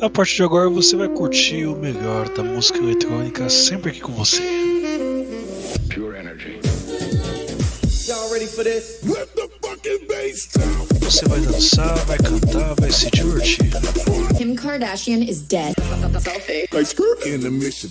A 0.00 0.08
partir 0.08 0.36
de 0.36 0.42
agora 0.44 0.70
você 0.70 0.94
vai 0.96 1.08
curtir 1.08 1.66
o 1.66 1.76
melhor 1.76 2.28
da 2.28 2.42
música 2.42 2.78
eletrônica 2.78 3.48
sempre 3.50 3.90
aqui 3.90 4.00
com 4.00 4.12
você. 4.12 4.40
Pure 5.92 6.16
Energy. 6.16 6.60
Y'all 8.06 8.30
ready 8.30 8.46
for 8.46 8.64
this? 8.64 9.00
Let 9.02 9.28
the 9.34 9.48
fucking 9.60 10.06
bass 10.06 10.48
down. 10.56 10.86
Você 11.00 11.26
vai 11.26 11.40
dançar, 11.40 11.96
vai 12.06 12.18
cantar, 12.18 12.74
vai 12.76 12.90
se 12.90 13.10
divertir. 13.10 13.70
Kim 14.36 14.54
Kardashian 14.54 15.22
is 15.22 15.42
dead. 15.42 15.74
Selfie. 16.20 16.68
In 17.26 17.40
the 17.40 17.50
midst 17.50 17.84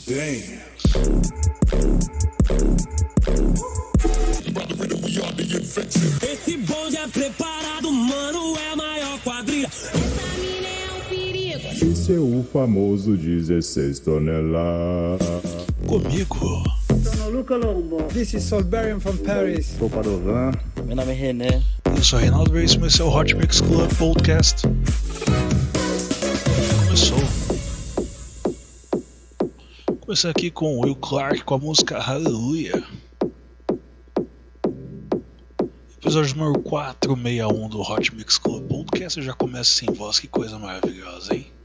Esse 5.79 6.57
bonde 6.57 6.97
é 6.97 7.07
preparado, 7.07 7.91
mano, 7.91 8.57
é 8.57 8.73
a 8.73 8.75
maior 8.75 9.19
quadrilha. 9.19 9.69
Esse 11.71 12.13
é 12.13 12.19
o 12.19 12.43
famoso 12.51 13.15
16 13.15 13.99
toneladas. 13.99 15.21
Comigo. 15.85 16.63
Sono 17.03 17.29
Luca 17.29 17.55
Lombo. 17.57 18.01
This 18.11 18.33
is 18.33 18.43
Solberian 18.45 18.99
from 18.99 19.17
Paris. 19.17 19.75
Sou 19.77 19.87
Padovan. 19.87 20.51
Meu 20.83 20.95
nome 20.95 21.11
é 21.11 21.15
René. 21.15 21.61
Eu 21.85 22.03
sou 22.03 22.17
Reinaldo 22.17 22.53
Reis, 22.53 22.75
esse 22.75 23.01
é 23.01 23.03
o 23.03 23.15
Hot 23.15 23.35
Mix 23.35 23.61
Club 23.61 23.93
Podcast. 23.99 24.63
Começou. 26.85 27.19
Começando 29.99 30.31
aqui 30.31 30.49
com 30.49 30.79
Will 30.79 30.95
Clark 30.95 31.43
com 31.43 31.53
a 31.53 31.59
música 31.59 31.99
Hallelujah. 31.99 32.83
Episódio 36.07 36.37
número 36.37 36.61
461 36.61 37.67
do 37.67 37.81
Hot 37.81 38.15
Mix 38.15 38.37
Club 38.37 38.65
Podcast. 38.69 39.21
Já 39.21 39.33
começo 39.33 39.73
sem 39.73 39.93
voz, 39.93 40.17
que 40.21 40.27
coisa 40.29 40.57
maravilhosa, 40.57 41.35
hein? 41.35 41.56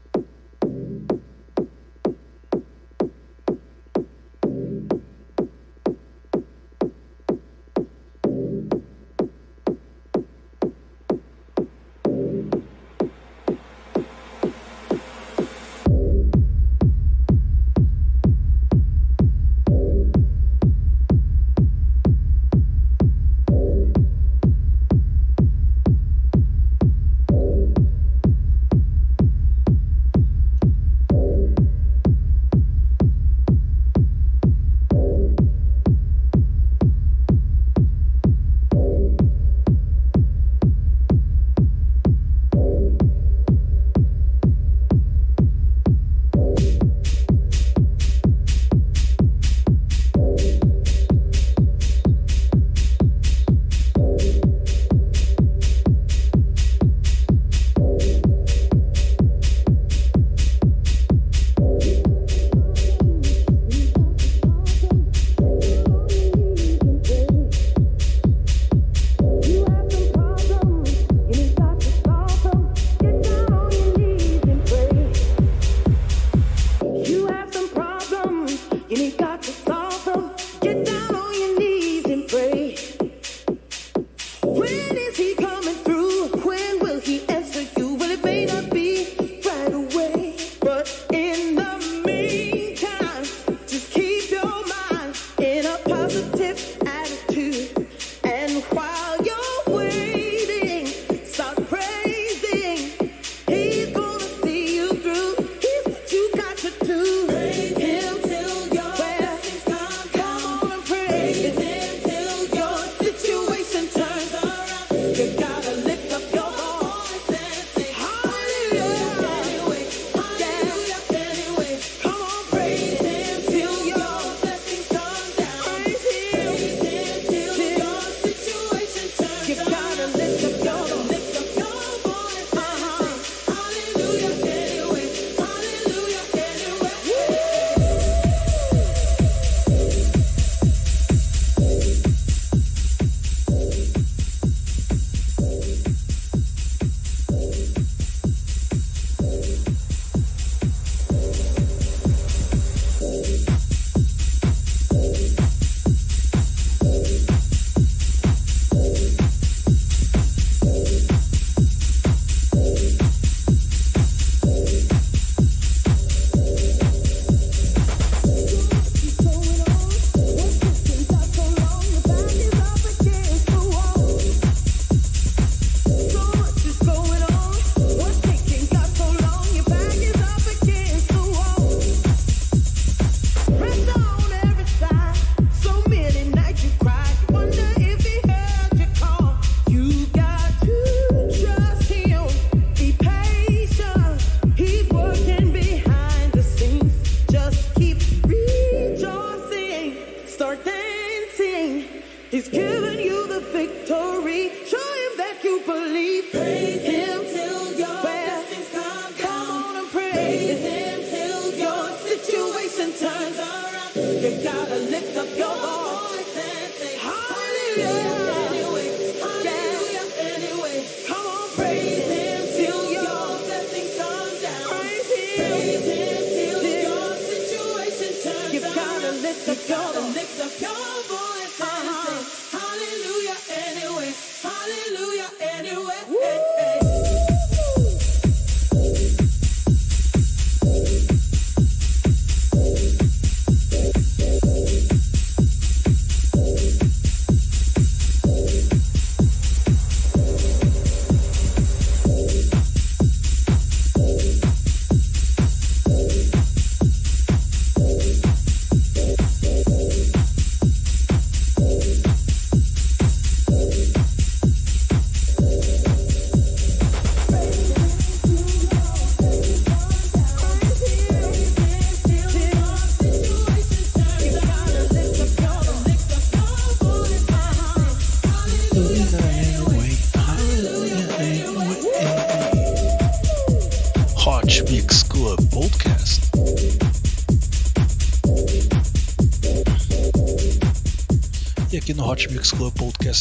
make 230.23 230.37
the 230.37 230.62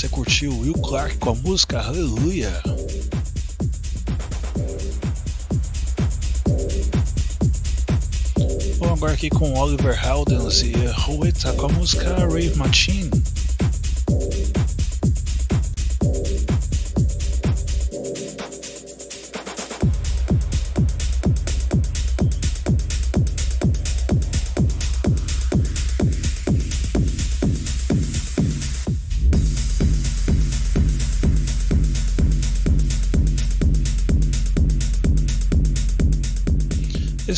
você 0.03 0.09
curtiu 0.09 0.59
Will 0.59 0.75
Clark 0.75 1.17
com 1.19 1.31
a 1.31 1.35
música 1.37 1.79
Hallelujah. 1.79 2.61
Vamos 8.79 8.99
agora 8.99 9.13
aqui 9.13 9.31
com 9.31 9.55
Oliver 9.57 9.97
Heldens 10.05 10.63
e 10.63 10.73
Rueta 10.73 11.53
com 11.53 11.67
a 11.67 11.69
música 11.69 12.17
Rave 12.17 12.57
Machine. 12.57 13.22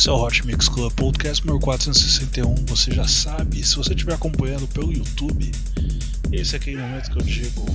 Esse 0.05 0.11
é 0.11 0.13
o 0.13 0.21
Hot 0.21 0.45
Mix 0.45 0.69
Club 0.69 0.93
Podcast 0.93 1.43
número 1.43 1.65
461. 1.65 2.53
Você 2.67 2.91
já 2.91 3.07
sabe, 3.07 3.63
se 3.63 3.75
você 3.75 3.91
estiver 3.91 4.13
acompanhando 4.13 4.67
pelo 4.67 4.93
YouTube, 4.93 5.51
esse 6.31 6.53
é 6.53 6.57
aquele 6.57 6.77
momento 6.77 7.09
que 7.09 7.17
eu 7.17 7.23
digo: 7.23 7.65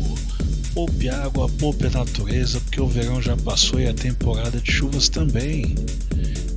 poupe 0.72 1.08
água, 1.08 1.48
poupe 1.58 1.88
a 1.88 1.90
natureza, 1.90 2.60
porque 2.60 2.80
o 2.80 2.86
verão 2.86 3.20
já 3.20 3.36
passou 3.36 3.80
e 3.80 3.88
a 3.88 3.92
temporada 3.92 4.60
de 4.60 4.70
chuvas 4.70 5.08
também. 5.08 5.74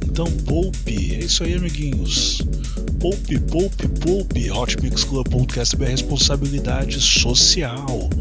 Então 0.05 0.27
poupe, 0.45 1.15
é 1.15 1.25
isso 1.25 1.43
aí, 1.43 1.55
amiguinhos. 1.55 2.43
Poupe, 2.99 3.39
poupe, 3.39 3.87
poupe. 3.87 4.51
Hot 4.51 4.79
Mix 4.79 5.03
Club 5.03 5.27
Podcast 5.27 5.75
é 5.81 5.87
responsabilidade 5.87 7.01
social. 7.01 8.11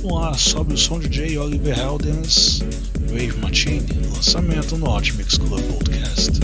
Vamos 0.00 0.12
lá, 0.12 0.34
sobe 0.34 0.74
o 0.74 0.78
som 0.78 1.00
de 1.00 1.08
J. 1.08 1.36
Oliver 1.38 1.76
Heldens. 1.76 2.62
Wave 3.10 3.36
Machine, 3.40 3.84
lançamento 4.14 4.76
no 4.78 4.86
Hot 4.88 5.12
Mix 5.14 5.36
Club 5.36 5.60
Podcast. 5.62 6.40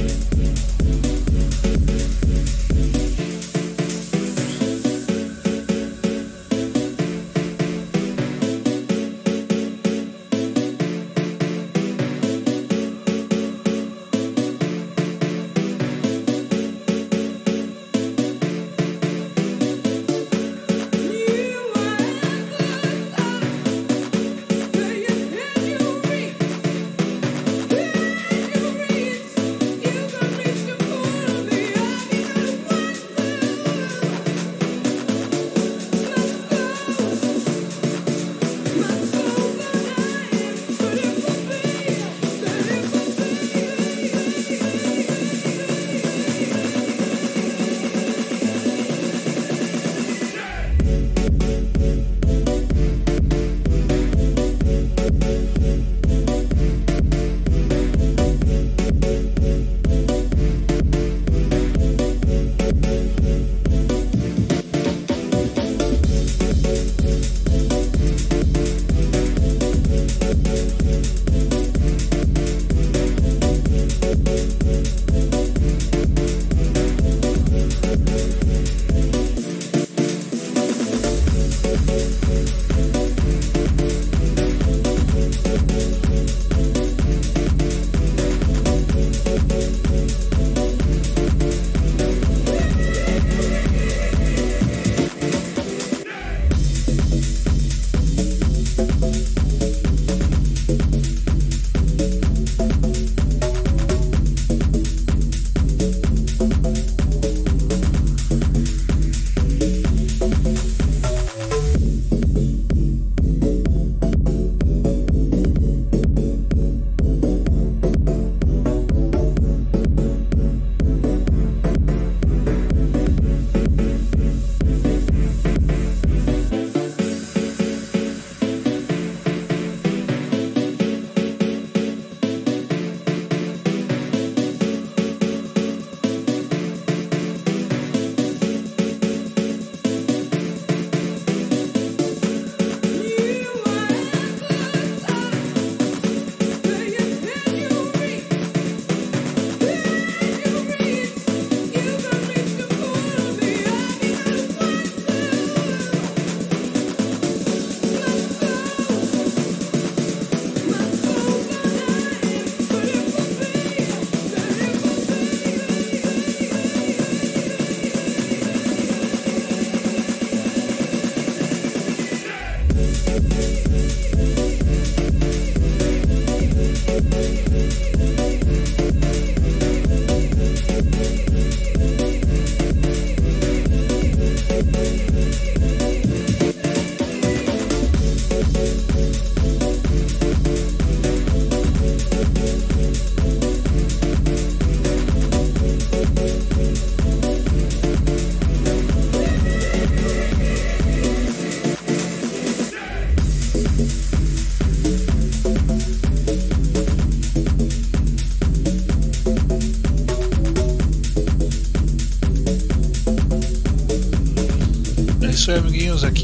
you 172.86 173.20
move. 173.20 173.65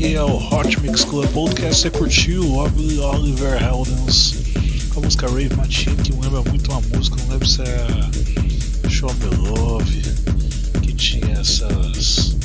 Aqui 0.02 0.16
é 0.16 0.22
o 0.24 0.36
Hot 0.36 0.80
Mix 0.80 1.04
Club 1.04 1.28
Podcast. 1.28 1.80
Você 1.80 1.88
curtiu 1.88 2.42
o 2.42 2.56
Oliver 2.56 3.62
Heldens 3.62 4.34
com 4.92 4.98
a 4.98 5.04
música 5.04 5.28
Rave 5.28 5.54
Machine, 5.54 5.94
que 5.94 6.10
lembra 6.10 6.42
muito 6.42 6.72
uma 6.72 6.80
música, 6.80 7.16
não 7.22 7.28
lembro 7.28 7.46
se 7.46 7.62
é 7.62 8.90
Show 8.90 9.14
Me 9.14 9.26
Love, 9.36 10.02
que 10.82 10.92
tinha 10.94 11.38
essas. 11.38 12.36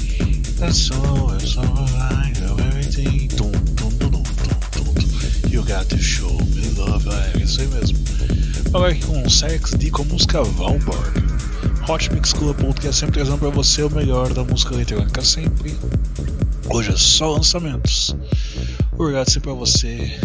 That 0.59 0.71
song 0.71 1.35
is 1.43 1.57
alright, 1.57 2.39
everything. 2.43 3.27
Tum, 3.29 3.51
tum, 3.75 3.89
tum, 3.89 4.11
tum. 4.11 5.49
You 5.49 5.63
got 5.63 5.89
to 5.89 5.97
show 5.97 6.37
me 6.53 6.69
love. 6.77 7.09
É, 7.09 7.41
isso 7.41 7.59
aí 7.61 7.67
mesmo. 7.69 7.97
Agora 8.71 8.91
aqui 8.91 9.03
com 9.03 9.27
Sex 9.27 9.71
D 9.71 9.89
com 9.89 10.03
a 10.03 10.05
música 10.05 10.43
Valborg. 10.43 11.23
Hot 11.89 12.13
Mix 12.13 12.33
Club 12.33 12.55
Podcast 12.55 12.99
sempre 12.99 13.15
trazendo 13.15 13.39
pra 13.39 13.49
você 13.49 13.81
o 13.81 13.89
melhor 13.89 14.31
da 14.31 14.43
música 14.43 14.75
eletrônica 14.75 15.23
sempre. 15.23 15.75
Hoje 16.69 16.91
é 16.91 16.97
só 16.97 17.31
lançamentos. 17.31 18.15
Obrigado 18.91 19.29
sempre 19.29 19.50
a 19.50 19.53
você 19.53 20.19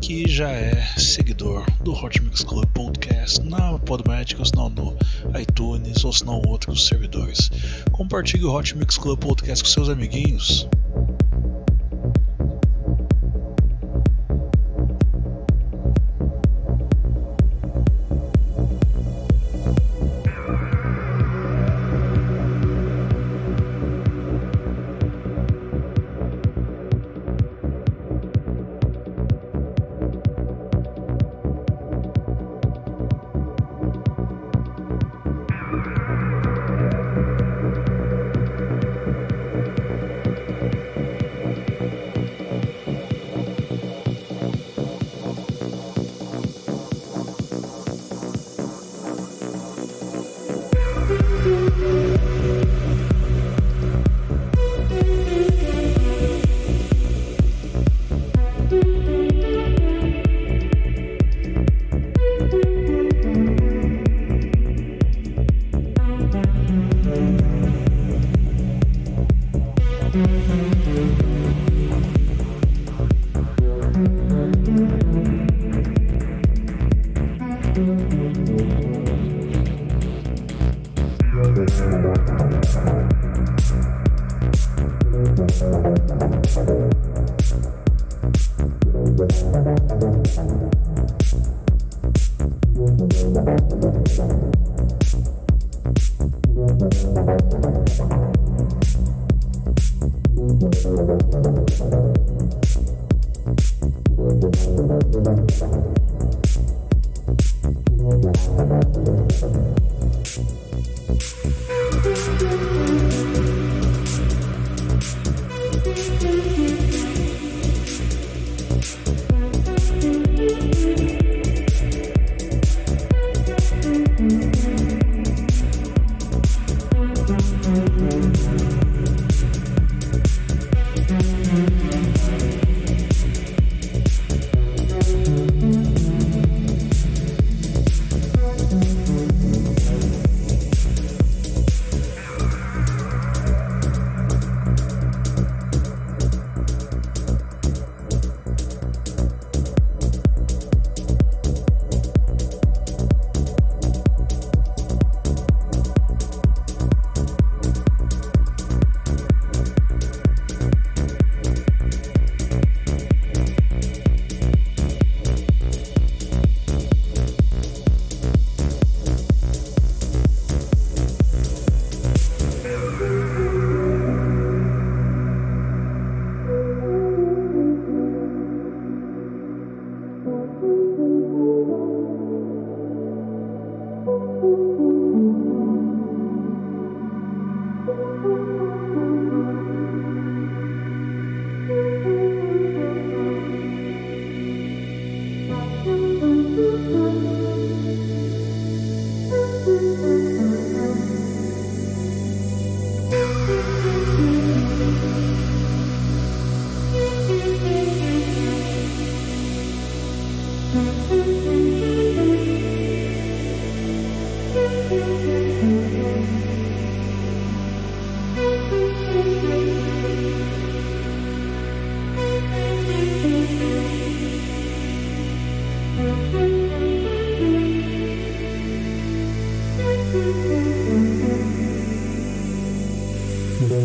que 0.00 0.28
já 0.28 0.50
é 0.50 0.84
seguidor 0.96 1.64
do 1.82 1.92
Hot 1.92 2.22
Mix 2.22 2.44
Club 2.44 2.66
Podcast 2.66 3.42
na 3.42 3.78
Podmatic, 3.78 4.38
ou 4.38 4.44
se 4.44 4.54
não 4.54 4.68
no 4.68 4.96
iTunes, 5.40 6.04
ou 6.04 6.12
se 6.12 6.24
não 6.24 6.40
outros 6.46 6.86
servidores. 6.86 7.50
Compartilhe 7.90 8.44
o 8.44 8.54
Hot 8.54 8.76
Mix 8.76 8.96
Club 8.96 9.18
Podcast 9.18 9.64
com 9.64 9.70
seus 9.70 9.88
amiguinhos. 9.88 10.68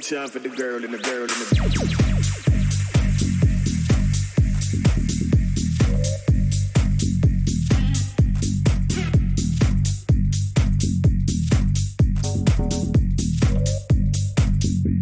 time 0.00 0.28
for 0.28 0.40
the 0.40 0.48
girl 0.48 0.84
and 0.84 0.92
the 0.92 0.98
girl 0.98 1.22
and 1.22 1.30
the. 1.30 1.56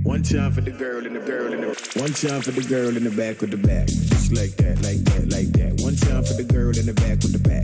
One 0.02 0.22
time 0.22 0.52
for 0.52 0.60
the 0.60 0.70
girl 0.70 1.06
and 1.06 1.16
the 1.16 1.20
girl 1.20 1.52
in 1.52 1.60
the 1.60 1.66
one 1.96 2.12
time 2.12 2.42
for 2.42 2.50
the 2.52 2.62
girl 2.62 2.96
in 2.96 3.04
the 3.04 3.10
back 3.10 3.40
with 3.40 3.50
the 3.50 3.56
back, 3.56 3.86
just 3.88 4.32
like 4.32 4.56
that, 4.56 4.82
like 4.82 5.02
that, 5.04 5.28
like 5.30 5.50
that. 5.58 5.80
One 5.82 5.96
time 5.96 6.24
for 6.24 6.34
the 6.34 6.44
girl 6.44 6.76
in 6.76 6.86
the 6.86 6.94
back 6.94 7.22
with 7.22 7.32
the 7.32 7.38
back, 7.38 7.63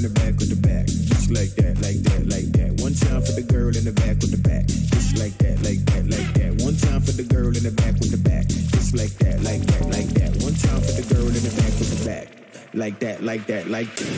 in 0.00 0.14
the 0.14 0.20
back 0.20 0.34
with 0.40 0.48
the 0.48 0.56
back, 0.66 0.86
just 0.86 1.30
like 1.30 1.52
that, 1.60 1.76
like 1.84 2.00
that, 2.08 2.24
like 2.32 2.48
that. 2.56 2.72
One 2.80 2.94
time 2.94 3.20
for 3.20 3.32
the 3.32 3.42
girl 3.42 3.68
in 3.68 3.84
the 3.84 3.92
back 3.92 4.16
with 4.24 4.32
the 4.32 4.40
back, 4.40 4.64
just 4.64 5.18
like 5.20 5.36
that, 5.44 5.60
like 5.60 5.84
that, 5.92 6.08
like 6.08 6.32
that. 6.40 6.56
One 6.64 6.76
time 6.76 7.02
for 7.04 7.12
the 7.12 7.24
girl 7.24 7.52
in 7.52 7.60
the 7.60 7.70
back 7.70 8.00
with 8.00 8.08
the 8.08 8.16
back, 8.16 8.48
just 8.48 8.96
like 8.96 9.12
that, 9.20 9.44
like 9.44 9.60
that, 9.60 9.84
like 9.92 10.08
that. 10.16 10.32
One 10.40 10.56
time 10.56 10.80
for 10.80 10.96
the 10.96 11.04
girl 11.12 11.28
in 11.28 11.44
the 11.44 11.52
back 11.52 11.76
with 11.76 11.92
the 11.92 12.00
back, 12.08 12.32
like 12.72 12.98
that, 13.00 13.22
like 13.22 13.44
that, 13.46 13.68
like 13.68 13.94
that. 13.96 14.08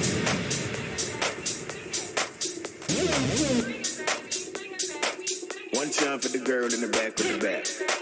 One 5.74 5.90
time 5.90 6.18
for 6.20 6.28
the 6.28 6.38
girl 6.38 6.72
in 6.72 6.80
the 6.80 6.88
back 6.94 7.18
with 7.18 7.26
the 7.26 7.38
back. 7.42 8.01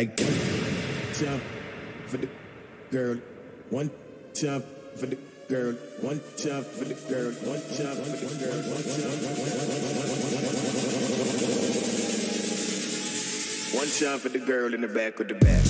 Like. 0.00 0.16
Time 0.16 1.40
for 2.06 2.16
the 2.16 2.28
girl, 2.90 3.16
one 3.68 3.90
time 4.32 4.62
for 4.96 5.06
the 5.06 5.18
girl, 5.48 5.74
one 6.00 6.20
time 6.38 6.64
for 6.64 6.84
the 6.84 6.94
girl, 6.94 7.32
one 7.44 7.60
time 7.76 7.96
for 7.96 8.16
the 8.16 8.36
girl, 8.40 8.60
one 8.72 8.82
time. 8.82 9.20
One 13.76 13.88
for 14.18 14.28
the 14.30 14.38
girl 14.38 14.74
in 14.74 14.80
the 14.80 14.88
back 14.88 15.20
of 15.20 15.28
the 15.28 15.34
back. 15.34 15.69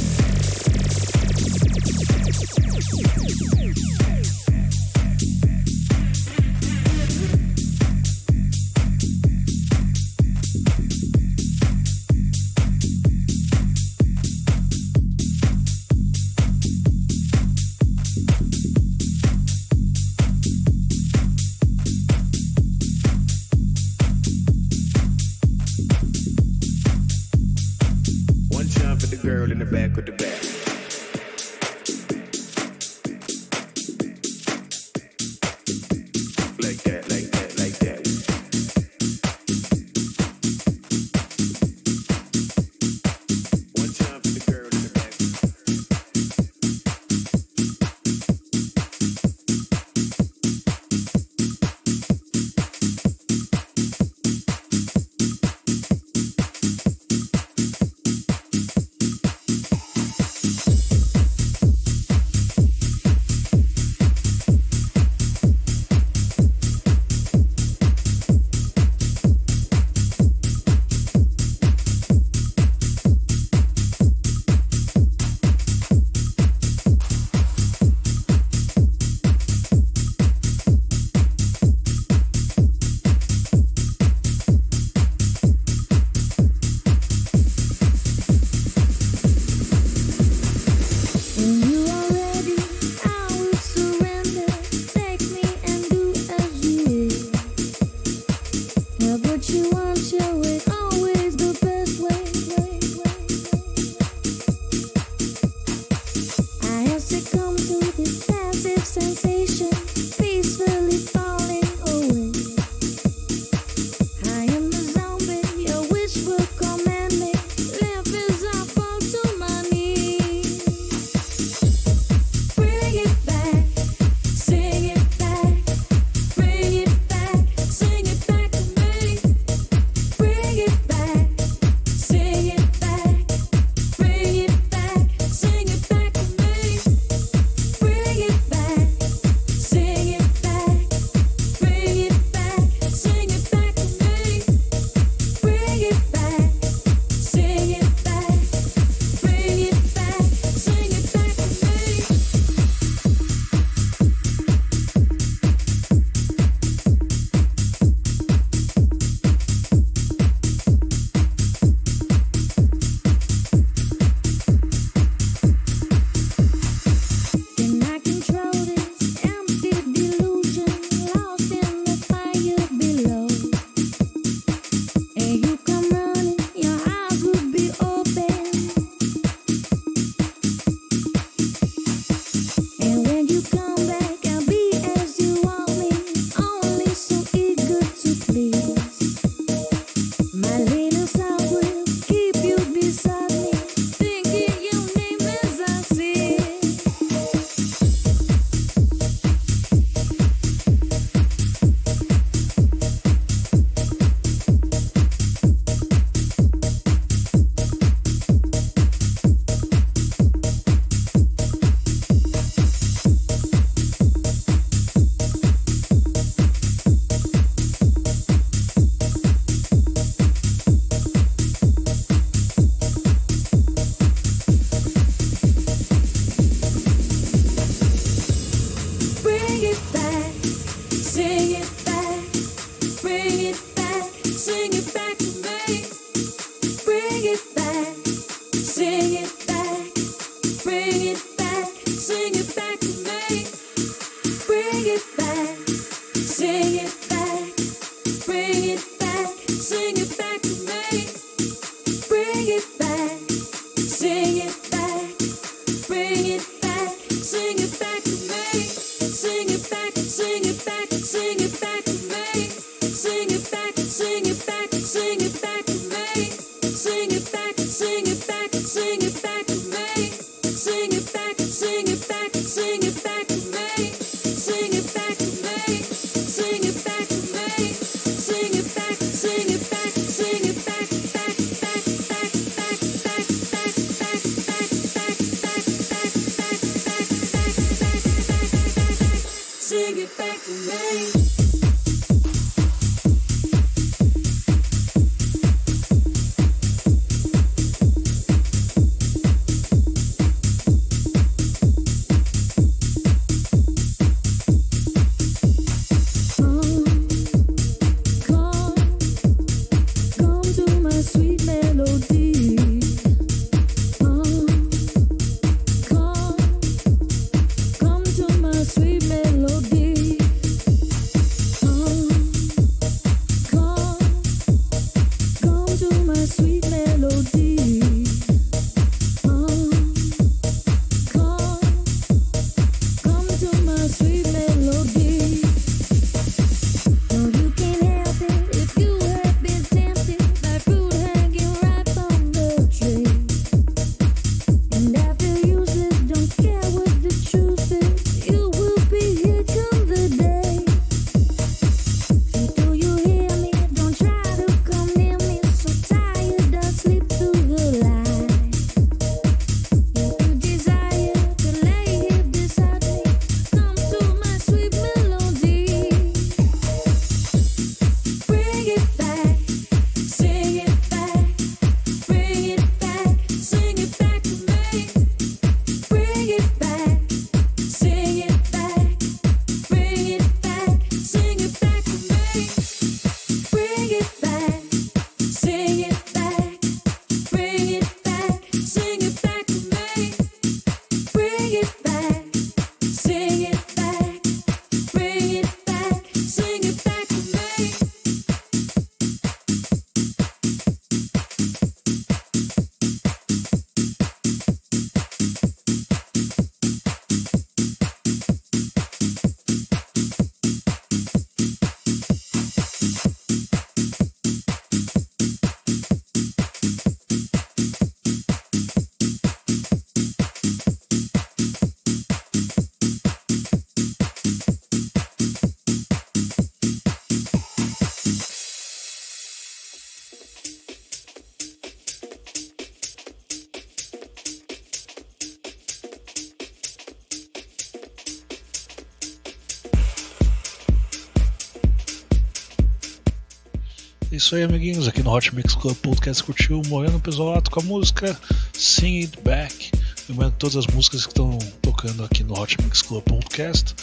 Isso 444.30 444.36
aí, 444.36 444.44
amiguinhos. 444.44 444.86
Aqui 444.86 445.02
no 445.02 445.12
Hot 445.12 445.34
Mix 445.34 445.56
Club 445.56 445.76
Podcast 445.78 446.22
curtiu 446.22 446.62
Moreno 446.68 447.00
Pesolato 447.00 447.50
com 447.50 447.58
a 447.58 447.62
música 447.64 448.16
Sing 448.52 449.00
It 449.00 449.18
Back. 449.24 449.72
Lembrando 450.08 450.34
todas 450.38 450.54
as 450.54 450.68
músicas 450.68 451.04
que 451.04 451.10
estão 451.10 451.36
tocando 451.60 452.04
aqui 452.04 452.22
no 452.22 452.40
Hot 452.40 452.56
Mix 452.62 452.80
Club 452.80 453.02
Podcast 453.02 453.74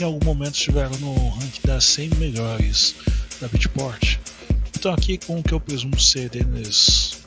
em 0.00 0.02
algum 0.02 0.24
momento 0.24 0.56
estiveram 0.56 0.90
no 0.98 1.28
ranking 1.28 1.60
das 1.64 1.84
100 1.84 2.08
melhores 2.16 2.96
da 3.40 3.46
Beatport. 3.46 4.16
Então, 4.76 4.92
aqui 4.92 5.18
com 5.18 5.38
o 5.38 5.42
que 5.42 5.54
eu 5.54 5.60
presumo 5.60 6.00
ser 6.00 6.28
Dennis. 6.30 7.20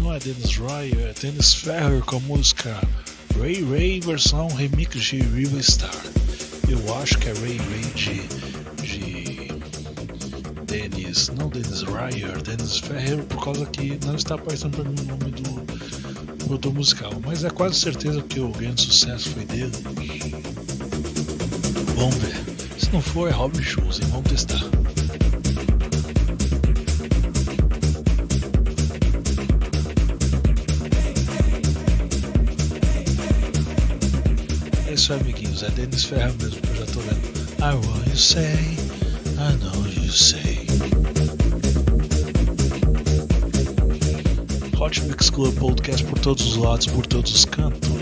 Não 0.00 0.14
é 0.14 0.18
Dennis 0.20 0.56
Ryer, 0.56 1.08
é 1.08 1.14
Dennis 1.20 1.52
Ferrer 1.52 2.00
com 2.00 2.16
a 2.16 2.20
música 2.20 2.80
Ray 3.38 3.62
Ray 3.62 4.00
versão 4.00 4.48
remix 4.48 5.04
de 5.04 5.18
River 5.18 5.62
Star. 5.62 6.02
Eu 6.66 6.94
acho 6.94 7.18
que 7.18 7.28
é 7.28 7.32
Ray 7.34 7.58
Ray 7.58 7.92
de 7.94 8.47
Dennis, 10.68 11.30
não 11.30 11.48
Dennis 11.48 11.82
Ryer, 11.82 12.42
Dennis 12.42 12.76
Ferreira, 12.78 13.22
por 13.22 13.42
causa 13.42 13.64
que 13.66 13.98
não 14.04 14.14
está 14.14 14.34
aparecendo 14.34 14.76
para 14.76 14.84
mim 14.84 14.96
o 15.00 15.04
nome 15.04 15.30
do 15.30 16.44
produtor 16.44 16.74
musical, 16.74 17.12
mas 17.24 17.42
é 17.42 17.48
quase 17.48 17.80
certeza 17.80 18.20
que 18.20 18.38
o 18.38 18.50
grande 18.50 18.82
sucesso 18.82 19.30
foi 19.30 19.46
dele. 19.46 19.72
Vamos 21.96 22.14
ver. 22.16 22.36
Se 22.78 22.92
não 22.92 23.00
for, 23.00 23.28
é 23.28 23.32
Robin 23.32 23.62
Schulz? 23.62 23.98
Vamos 24.10 24.30
testar. 24.30 24.60
É 34.86 34.92
isso 34.92 35.12
aí, 35.14 35.20
amiguinhos. 35.20 35.62
É 35.62 35.70
Dennis 35.70 36.04
Ferreira 36.04 36.34
mesmo 36.40 36.60
que 36.60 36.68
eu 36.68 36.76
já 36.76 36.86
tô 36.92 37.00
vendo. 37.00 37.38
I 37.60 37.74
want 37.86 38.06
you 38.06 38.16
say, 38.16 38.54
I 39.38 39.56
know 39.62 39.86
you 39.86 40.12
say. 40.12 40.47
Hot 44.88 45.02
Mix 45.02 45.28
Club 45.28 45.54
Podcast 45.58 46.02
por 46.02 46.18
todos 46.18 46.46
os 46.46 46.56
lados, 46.56 46.86
por 46.86 47.06
todos 47.06 47.30
os 47.30 47.44
cantos. 47.44 47.97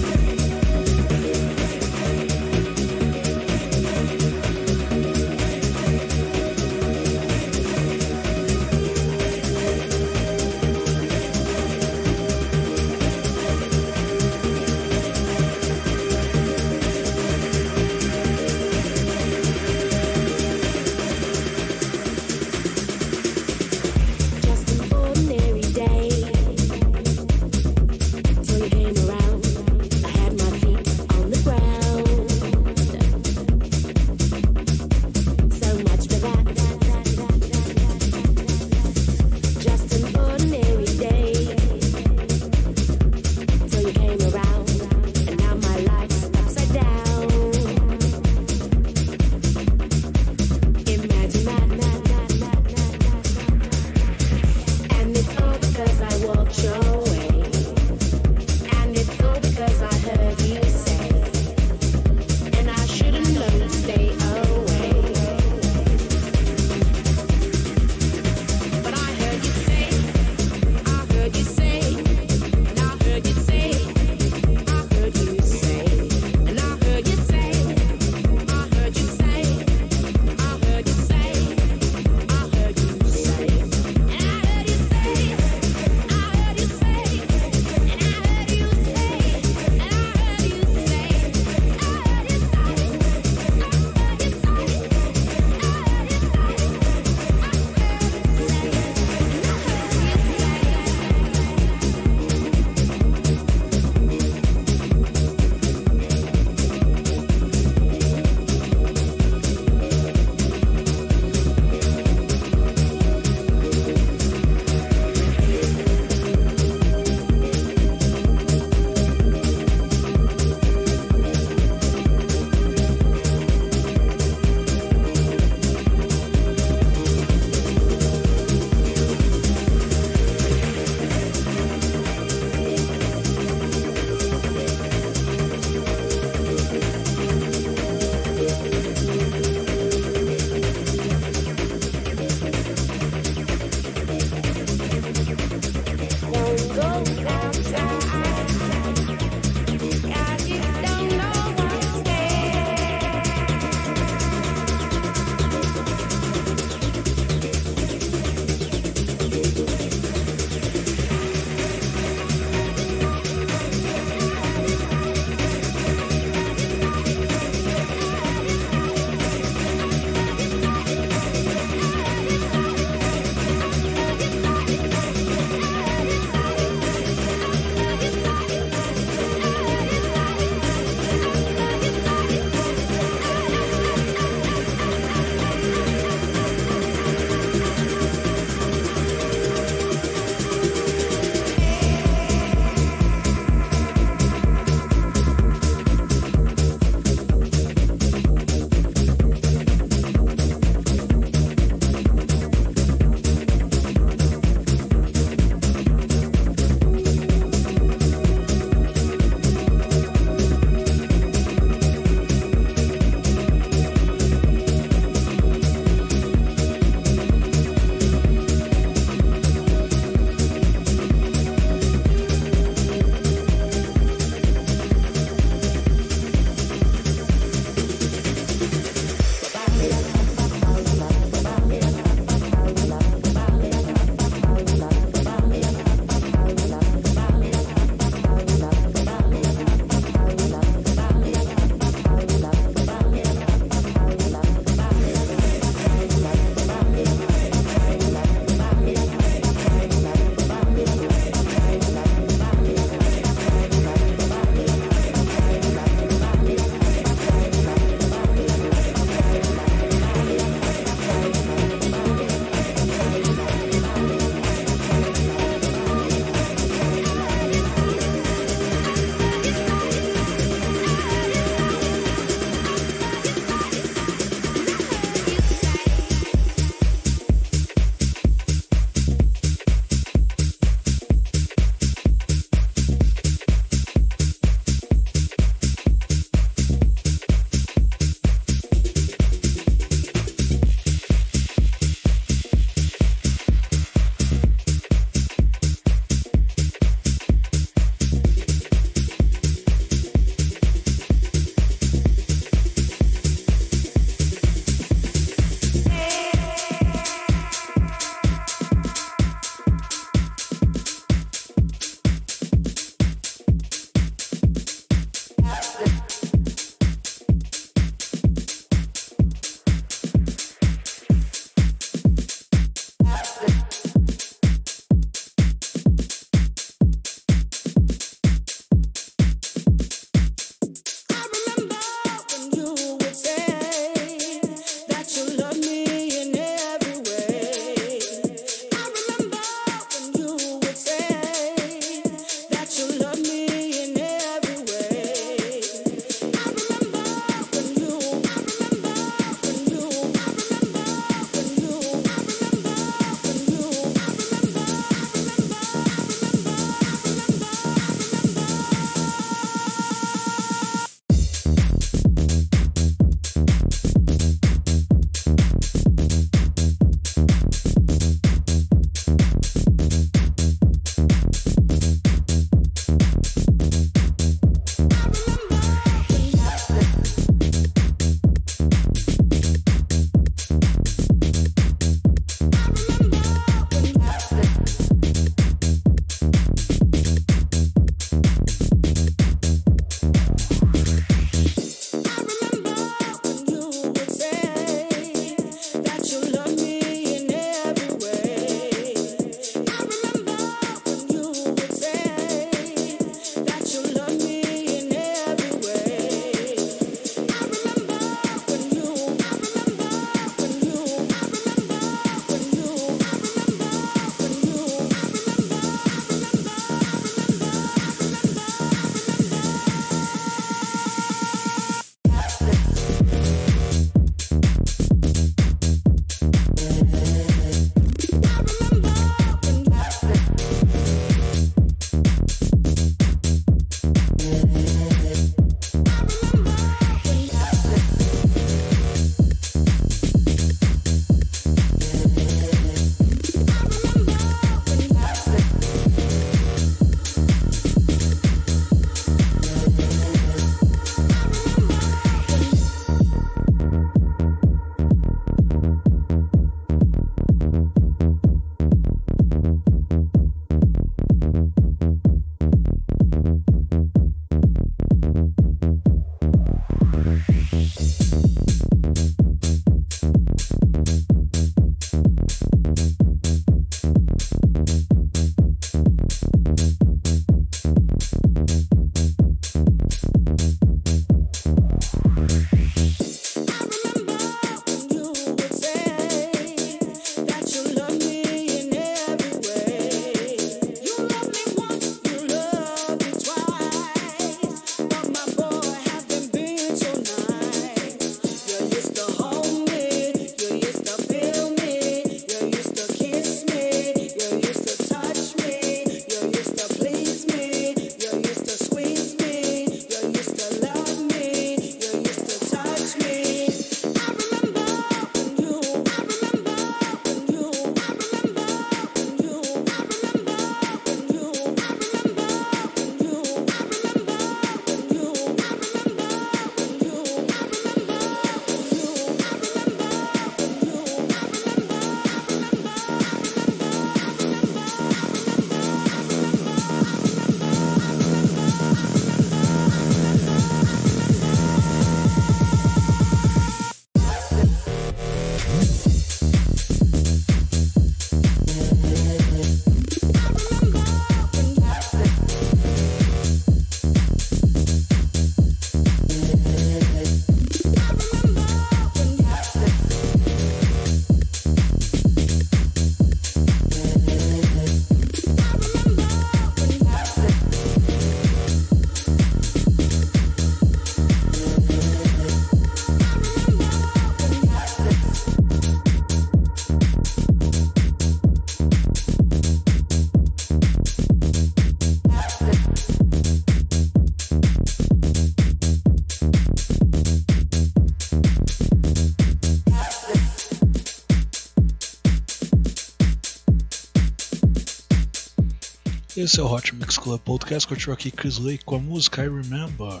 Esse 596.24 596.40
é 596.40 596.42
o 596.42 596.50
Hot 596.50 596.74
Mix 596.74 596.96
Club 596.96 597.20
Podcast, 597.20 597.68
curtiu 597.68 597.92
aqui 597.92 598.10
Chris 598.10 598.38
Lake 598.38 598.64
com 598.64 598.76
a 598.76 598.78
música 598.78 599.22
I 599.22 599.28
Remember. 599.28 600.00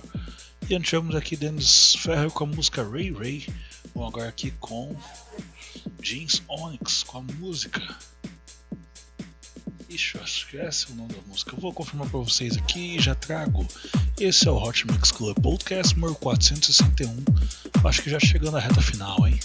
E 0.70 0.74
antes 0.74 0.94
aqui 1.14 1.36
Dennis 1.36 1.96
Ferrer 1.96 2.30
com 2.30 2.44
a 2.44 2.46
música 2.46 2.82
Ray 2.82 3.12
Ray. 3.12 3.46
Bom, 3.94 4.06
agora 4.06 4.30
aqui 4.30 4.50
com 4.52 4.96
Jeans 6.00 6.40
Onyx 6.48 7.02
com 7.02 7.18
a 7.18 7.20
música. 7.20 7.82
Ixi, 9.90 10.16
acho 10.16 10.48
que 10.48 10.56
esse 10.56 10.86
é 10.86 10.94
o 10.94 10.96
nome 10.96 11.12
da 11.12 11.20
música. 11.26 11.54
Eu 11.54 11.60
vou 11.60 11.74
confirmar 11.74 12.08
para 12.08 12.20
vocês 12.20 12.56
aqui 12.56 12.96
e 12.96 13.02
já 13.02 13.14
trago. 13.14 13.68
Esse 14.18 14.48
é 14.48 14.50
o 14.50 14.56
Hot 14.56 14.86
Mix 14.86 15.12
Club 15.12 15.38
Podcast 15.42 15.94
número 15.94 16.14
461. 16.14 17.22
Acho 17.86 18.02
que 18.02 18.08
já 18.08 18.18
chegando 18.18 18.56
à 18.56 18.60
reta 18.60 18.80
final, 18.80 19.28
hein? 19.28 19.38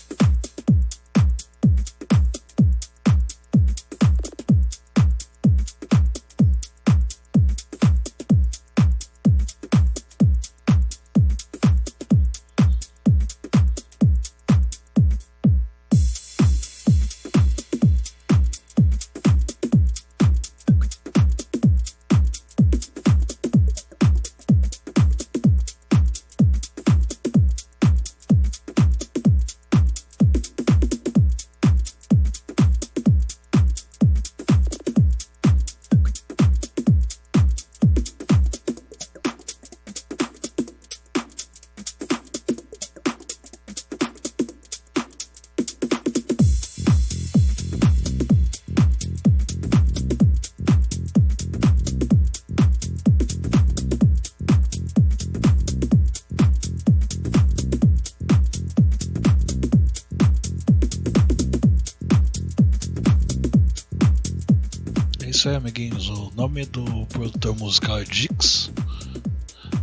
Amiguinhos. 65.80 66.10
O 66.10 66.32
nome 66.36 66.66
do 66.66 67.06
produtor 67.08 67.56
musical 67.58 68.00
é 68.00 68.04
Dix. 68.04 68.70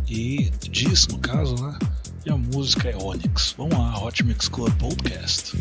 E 0.07 0.51
Diz, 0.69 1.07
no 1.07 1.17
caso, 1.17 1.55
né? 1.55 1.77
E 2.25 2.29
a 2.29 2.37
música 2.37 2.89
é 2.89 2.95
Onyx. 2.95 3.55
Vamos 3.57 3.77
lá, 3.77 3.97
Hot 4.03 4.23
Mix 4.23 4.47
Club 4.47 4.73
Podcast. 4.77 5.57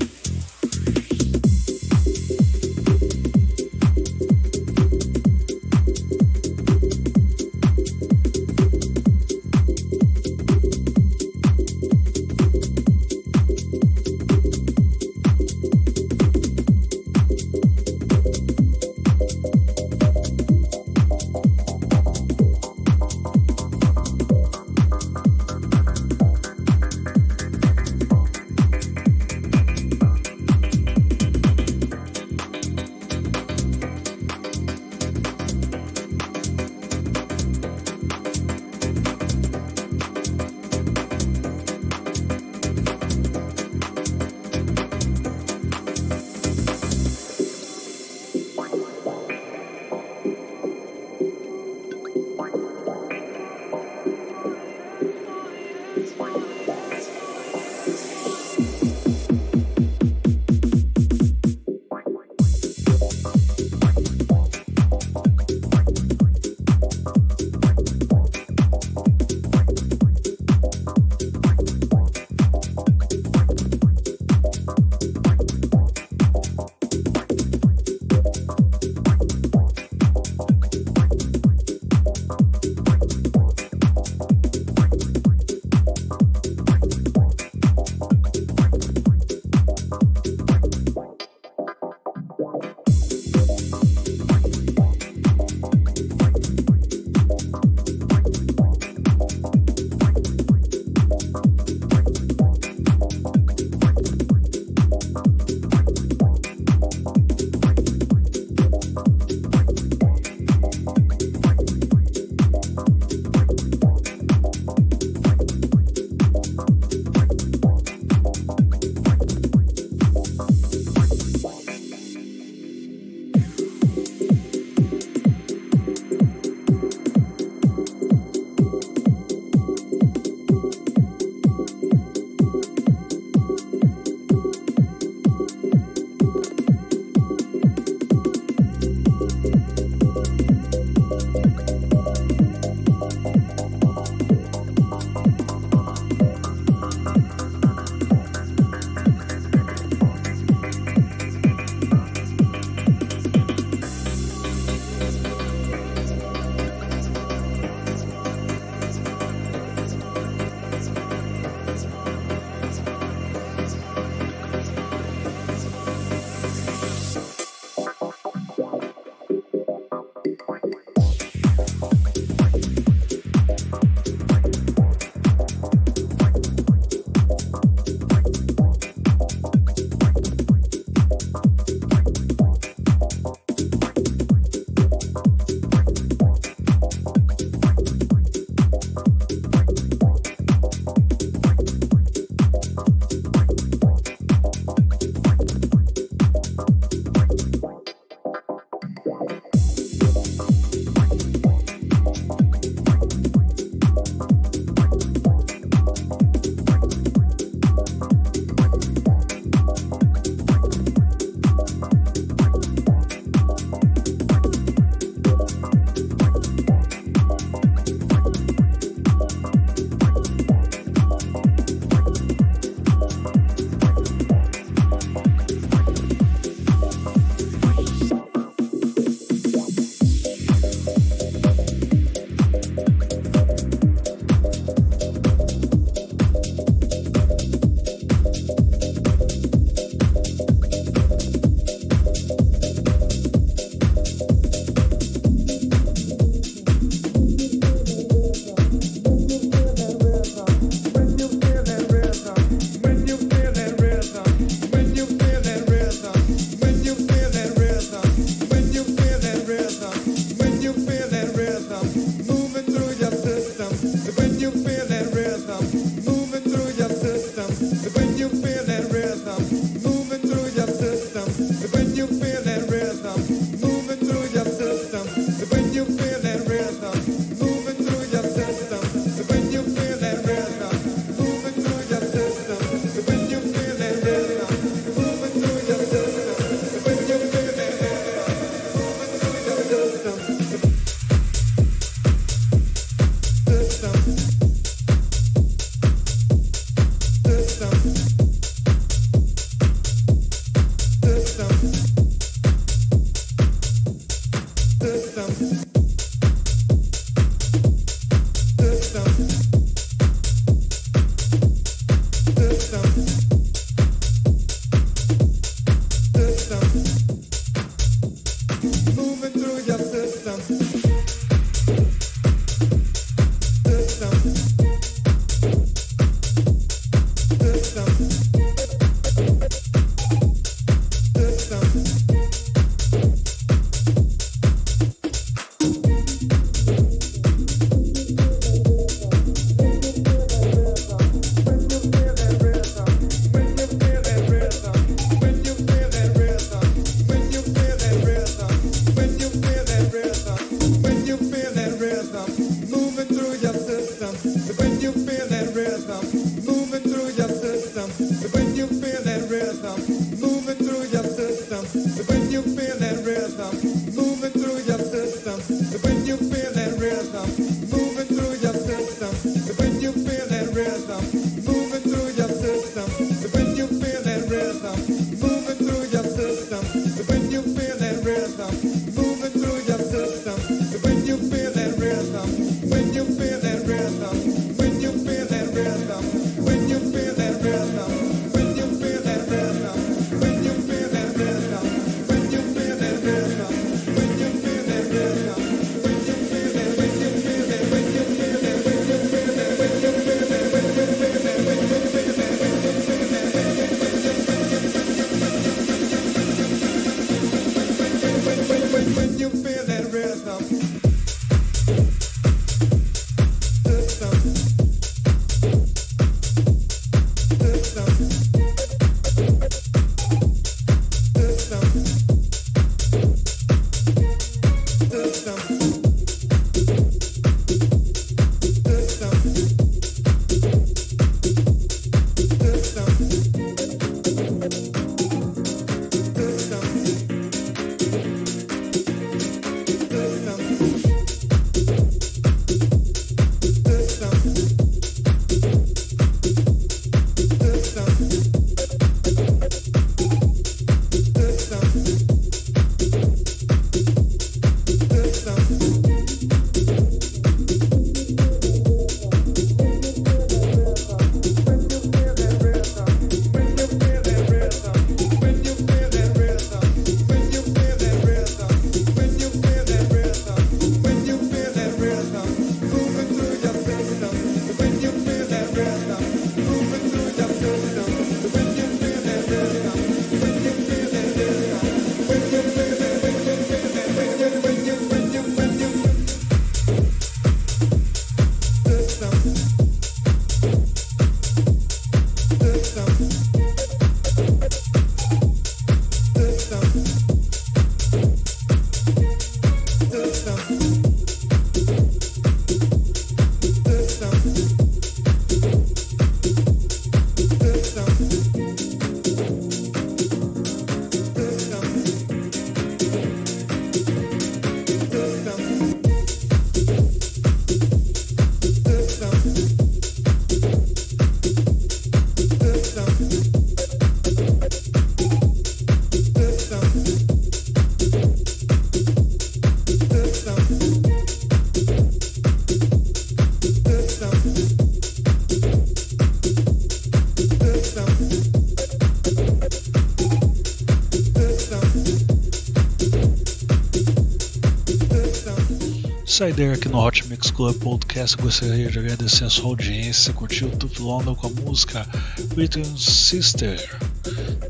Saideira 546.16 546.54
aqui 546.54 546.66
no 546.70 546.82
Hot 546.82 547.06
Mix 547.08 547.30
Club 547.30 547.58
Podcast. 547.58 548.16
Gostaria 548.16 548.70
de 548.70 548.78
agradecer 548.78 549.24
a 549.24 549.28
sua 549.28 549.50
audiência. 549.50 550.14
Curtiu 550.14 550.48
o 550.48 550.56
Tuff 550.56 550.80
London 550.80 551.14
com 551.14 551.26
a 551.26 551.30
música 551.42 551.86
Return 552.34 552.66
Sister. 552.80 553.78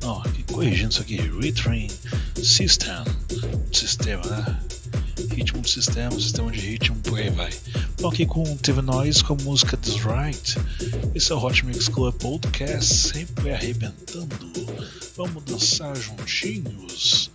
Não, 0.01 0.23
corrigindo 0.53 0.93
isso 0.93 1.03
aqui: 1.03 1.17
Return 1.17 1.91
System. 2.37 3.03
Sistema, 3.73 4.25
né? 4.27 4.61
Ritmo 5.35 5.61
de 5.61 5.69
sistema, 5.69 6.13
sistema 6.13 6.53
de 6.53 6.61
ritmo, 6.61 6.95
por 7.01 7.19
aí 7.19 7.31
vai. 7.31 7.51
Então, 7.95 8.11
aqui 8.11 8.27
com 8.27 8.45
TV 8.59 8.81
Noise 8.81 9.25
com 9.25 9.33
a 9.33 9.37
música 9.43 9.77
This 9.77 9.97
Right. 10.05 10.55
Esse 11.17 11.33
é 11.33 11.35
o 11.35 11.45
Hot 11.45 11.67
Mix 11.67 11.89
Club 11.89 12.15
Podcast, 12.15 12.95
sempre 12.95 13.53
arrebentando. 13.53 14.29
Vamos 15.17 15.43
dançar 15.43 15.97
juntinhos. 15.97 17.29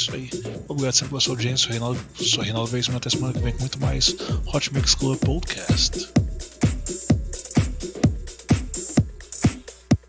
Isso 0.00 0.14
aí. 0.14 0.30
Obrigado 0.68 0.92
sempre 0.92 1.08
pela 1.08 1.20
sua 1.20 1.32
audiência. 1.34 1.70
Reinaldo, 1.70 2.00
sou 2.14 2.42
Reinaldo 2.42 2.70
Veríssimo. 2.70 2.96
Até 2.96 3.10
semana 3.10 3.32
que 3.32 3.40
vem 3.40 3.52
com 3.52 3.60
muito 3.60 3.80
mais 3.80 4.14
Hot 4.46 4.72
Mix 4.72 4.94
Club 4.94 5.18
Podcast. 5.18 6.08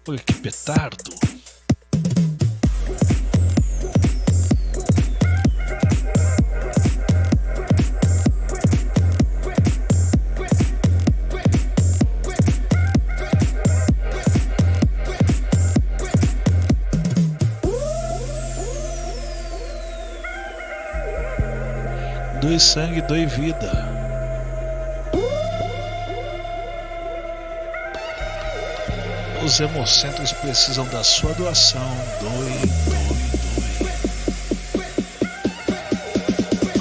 Olha 0.07 0.19
que 0.19 0.33
petardo. 0.33 1.28
Sangue, 22.59 23.01
doe 23.01 23.25
vida. 23.25 23.71
Os 29.43 29.59
hemocentros 29.59 30.33
precisam 30.33 30.85
da 30.87 31.03
sua 31.03 31.33
doação. 31.33 31.89
Doe, 32.19 32.29
doe, 32.85 33.07
doe. 33.79 33.89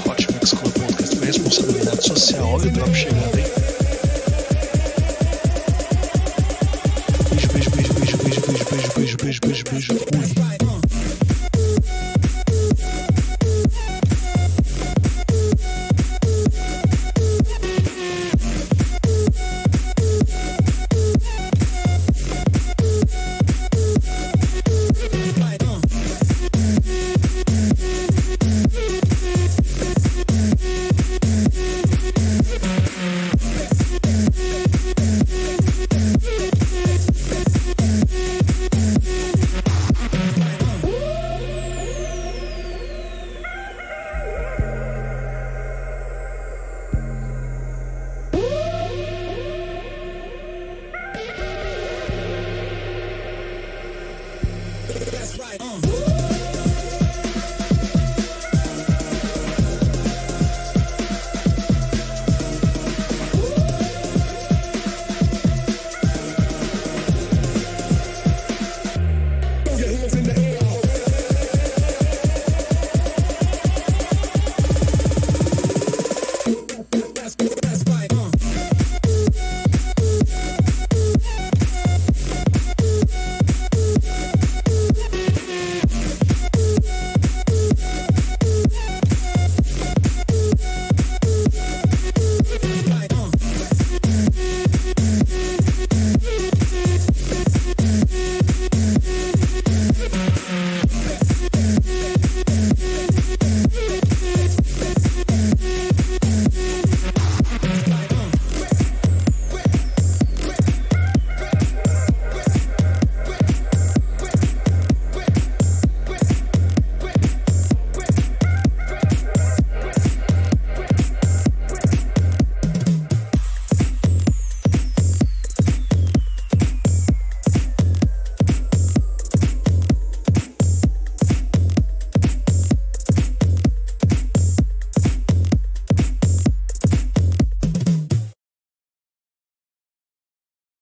Hot 0.05 0.33
Mix 0.33 0.51
Club 0.51 0.73
Podcast 0.73 1.15
responsabilidade 1.19 2.07
social. 2.07 2.45
Olha 2.45 2.67
o 2.67 2.71
drop 2.71 2.93
chegando, 2.93 3.39
hein? 3.39 3.48